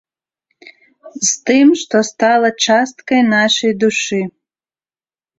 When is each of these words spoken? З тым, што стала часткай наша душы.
З 1.17 1.29
тым, 1.49 1.67
што 1.81 1.95
стала 2.07 2.49
часткай 2.67 3.21
наша 3.33 3.67
душы. 3.83 4.21